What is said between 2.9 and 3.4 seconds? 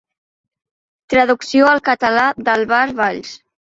Valls.